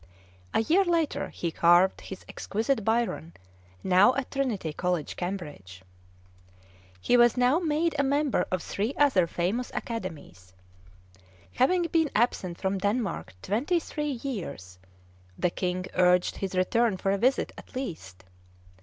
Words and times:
A 0.51 0.61
year 0.61 0.83
later, 0.83 1.29
he 1.29 1.51
carved 1.51 2.01
his 2.01 2.25
exquisite 2.27 2.83
Byron, 2.83 3.33
now 3.83 4.15
at 4.15 4.31
Trinity 4.31 4.73
College, 4.73 5.15
Cambridge. 5.15 5.83
He 6.99 7.17
was 7.17 7.37
now 7.37 7.59
made 7.59 7.93
a 7.99 8.03
member 8.03 8.47
of 8.51 8.63
three 8.63 8.95
other 8.97 9.27
famous 9.27 9.69
academies. 9.75 10.53
Having 11.53 11.83
been 11.89 12.09
absent 12.15 12.57
from 12.57 12.79
Denmark 12.79 13.35
twenty 13.43 13.79
three 13.79 14.13
years, 14.23 14.79
the 15.37 15.51
King 15.51 15.85
urged 15.93 16.37
his 16.37 16.55
return 16.55 16.97
for 16.97 17.11
a 17.11 17.17
visit, 17.19 17.51
at 17.55 17.75
least. 17.75 18.23